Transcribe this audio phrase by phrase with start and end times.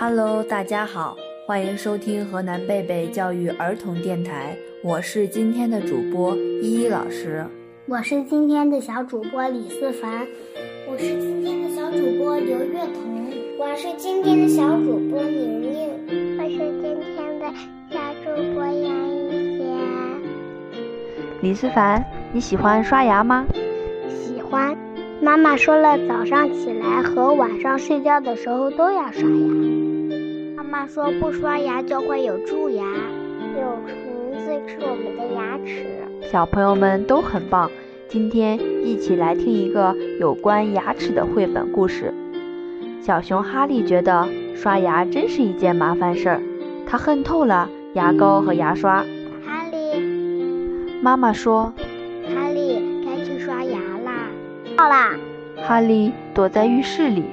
[0.00, 7.44] Hello，大家好，欢迎收听河南贝贝教育儿童电台，我是今天的主播依依老师，
[7.86, 10.24] 我是今天的小主播李思凡，
[10.88, 13.26] 我是今天的小主播刘月彤，
[13.58, 15.90] 我是今天的小主播宁宁，
[16.38, 17.52] 我是今天的
[17.90, 19.66] 小主播杨一贤。
[21.40, 23.44] 李思凡，你喜欢刷牙吗？
[24.08, 24.78] 喜欢。
[25.20, 29.87] 妈妈说了，早上起来和晚上睡觉的时候都要刷牙。
[30.70, 32.84] 妈妈说不刷牙就会有蛀牙，
[33.56, 35.86] 有虫子吃我们的牙齿。
[36.30, 37.70] 小朋友们都很棒，
[38.06, 42.12] 今天一起来听一个有关牙齿的绘本故事。
[43.00, 46.42] 小熊哈利觉得刷牙真是一件麻烦事儿，
[46.86, 48.98] 他恨透了牙膏和牙刷。
[49.42, 49.98] 哈利，
[51.00, 51.72] 妈妈说。
[52.34, 54.28] 哈利该去刷牙啦
[54.76, 55.16] 到啦！
[55.66, 57.24] 哈利躲在浴室里，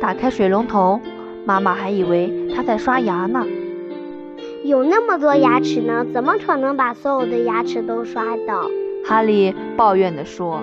[0.00, 1.00] 打开水龙头。
[1.44, 3.44] 妈妈还以为他在刷牙呢。
[4.62, 8.70] 有那么多牙齿呢，怎么可能把所有的牙齿都刷到？
[9.04, 10.62] 哈利抱怨地说：“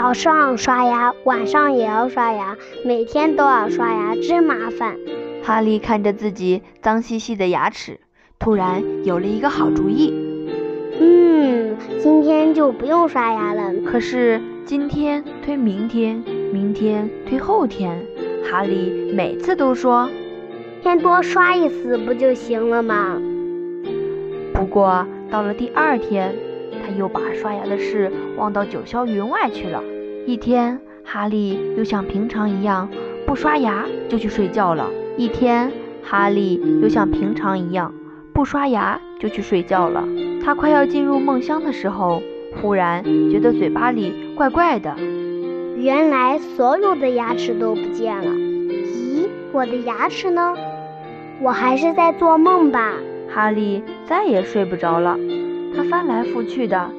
[0.00, 4.96] 早上刷牙，晚上也要刷牙，每天都要刷牙，真麻烦。”
[5.44, 8.00] 哈利看着自己脏兮兮的牙齿，
[8.38, 10.10] 突然有了一个好主意。
[10.98, 13.74] 嗯，今天就不用刷牙了。
[13.84, 14.40] 可是。
[14.66, 18.02] 今天推明天，明天推后天，
[18.50, 20.08] 哈利每次都说
[20.84, 23.18] ：“先多刷一次不就行了吗？”
[24.52, 26.34] 不过到了第二天，
[26.72, 29.82] 他又把刷牙的事忘到九霄云外去了。
[30.26, 32.86] 一天，哈利又像平常一样
[33.26, 34.90] 不刷牙就去睡觉了。
[35.16, 37.94] 一天，哈利又像平常一样
[38.34, 40.06] 不刷牙就去睡觉了。
[40.44, 42.22] 他快要进入梦乡的时候。
[42.62, 44.94] 忽然觉得嘴巴里怪怪的，
[45.76, 48.30] 原来所有的牙齿都不见了。
[48.30, 50.54] 咦，我的牙齿呢？
[51.40, 52.92] 我还是在做梦吧？
[53.32, 55.18] 哈利再也睡不着了，
[55.76, 56.90] 他翻来覆去的，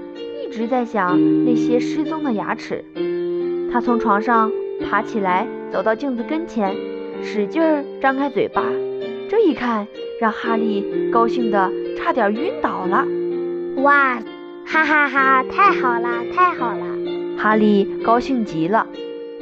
[0.43, 2.83] 一直在想那些失踪的牙齿。
[3.71, 4.51] 他从床上
[4.89, 6.75] 爬起来，走到镜子跟前，
[7.23, 8.63] 使劲儿张开嘴巴。
[9.29, 9.87] 这一看，
[10.19, 13.05] 让哈利高兴的差点晕倒了。
[13.83, 14.19] 哇！
[14.67, 15.43] 哈哈哈！
[15.43, 16.85] 太好了，太好了！
[17.37, 18.87] 哈利高兴极了，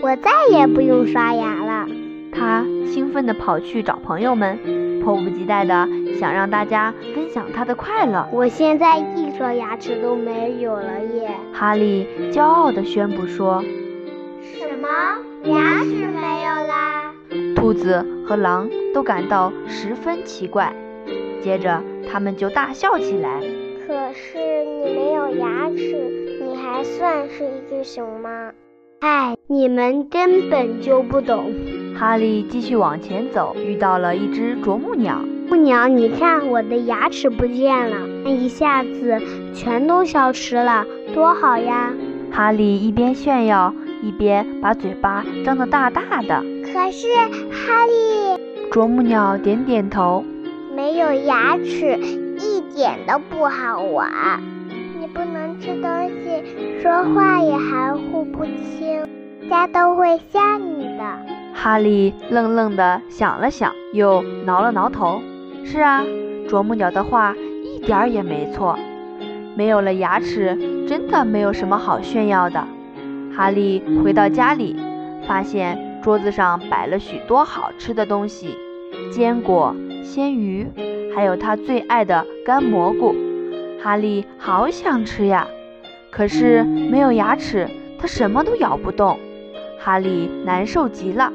[0.02, 1.63] 我再也不用刷牙了。
[2.34, 4.58] 他兴奋地跑去找朋友们，
[5.02, 5.88] 迫不及待地
[6.20, 8.28] 想让大家分享他的快乐。
[8.32, 11.30] 我现在一颗牙齿都没有了耶！
[11.54, 13.64] 哈利骄傲地宣布说
[14.42, 14.90] ：“什么？
[15.44, 17.14] 牙齿没有啦？”
[17.56, 20.74] 兔子和狼都感到十分奇怪，
[21.42, 23.40] 接着他们就大笑起来。
[23.86, 28.52] 可是你没有牙齿，你还算是一只熊吗？
[29.02, 31.52] 哎，你们根本就不懂。
[31.96, 35.20] 哈利继续往前走，遇到了一只啄木鸟。
[35.48, 39.22] 木鸟，你看我的牙齿不见了，一下子
[39.54, 41.92] 全都消失了，多好呀！
[42.32, 46.44] 哈利一边炫耀，一边把嘴巴张得大大的。
[46.64, 47.08] 可是，
[47.52, 50.24] 哈利，啄木鸟点点头，
[50.76, 51.98] 没有牙齿。
[52.36, 54.10] 一点都不好玩，
[55.00, 59.08] 你不能吃东西，说话也含糊不清，
[59.48, 61.43] 大家都会笑你的。
[61.54, 65.22] 哈利愣愣地想了想，又挠了挠头。
[65.64, 66.04] 是啊，
[66.48, 68.78] 啄木鸟的话一点儿也没错，
[69.56, 72.68] 没有了牙齿，真的没有什么好炫耀的。
[73.36, 74.76] 哈利回到家里，
[75.26, 78.56] 发现桌子上摆了许多好吃的东西，
[79.12, 80.68] 坚果、鲜鱼。
[81.16, 83.16] 还有他最爱的干蘑菇，
[83.82, 85.48] 哈利好想吃呀！
[86.10, 89.20] 可是没有牙齿，他什么都咬不动。
[89.80, 91.32] 哈利难受极了，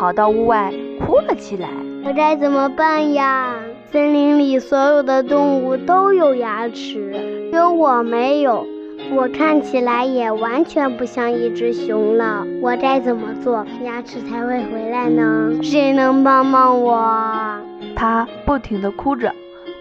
[0.00, 1.68] 跑到屋外哭了起来。
[2.06, 3.54] 我该怎么办呀？
[3.92, 7.12] 森林里所有的动物都有牙齿，
[7.50, 8.66] 只有我没有。
[9.14, 12.46] 我看起来也完全不像一只熊了。
[12.62, 15.52] 我该怎么做，牙齿才会回来呢？
[15.62, 17.58] 谁能帮帮我？
[17.94, 19.30] 他不停地哭着，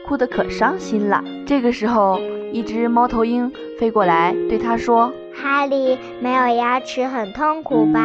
[0.05, 1.23] 哭得可伤心了。
[1.45, 2.19] 这个时候，
[2.51, 3.49] 一只猫头鹰
[3.79, 8.01] 飞过来，对他说：“哈利，没有牙齿很痛苦吧？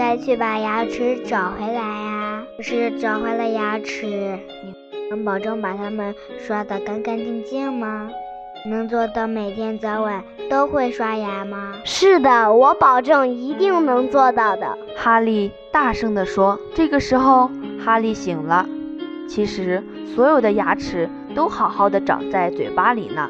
[0.00, 2.42] 你应该去把牙齿找回来呀。
[2.56, 4.74] 可是找回了牙齿，你
[5.10, 8.08] 能保证把它们刷得干干净净吗？
[8.70, 16.58] 能做到每天早晚都会刷牙吗？”“是的，我保证一定能做到的。”哈利大声地说。
[16.74, 17.50] 这个时候，
[17.84, 18.66] 哈利醒了。
[19.28, 23.28] 其实，所有的牙齿都好好的长在嘴巴里呢。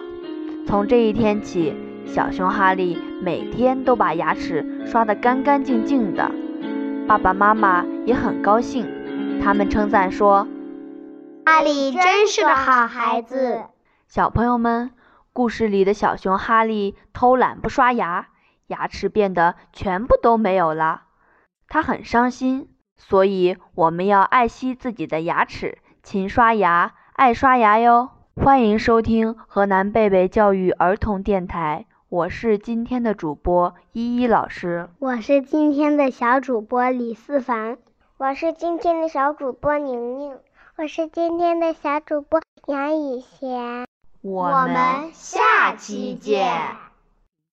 [0.69, 1.75] 从这一天起，
[2.07, 6.31] 小熊哈利每天都把牙齿刷得干干净净的。
[7.11, 8.87] 爸爸妈妈也很高兴，
[9.43, 10.47] 他们称赞说
[11.45, 13.65] ：“哈利真是个好孩子。”
[14.07, 14.93] 小朋友们，
[15.33, 18.29] 故事里的小熊哈利偷懒不刷牙，
[18.69, 21.03] 牙齿变得全部都没有了，
[21.67, 22.69] 他很伤心。
[22.97, 28.11] 所以我们要爱惜自己的牙齿，勤刷牙，爱刷牙哟。
[28.37, 37.79] 欢迎收听河南贝贝教育儿童电台，我是今天的主播依依老师，我是今天的小主播李思凡，
[38.17, 40.37] 我是今天的小主播宁宁，
[40.77, 43.87] 我是今天的小主播杨雨贤。
[44.23, 46.90] 我们下期见。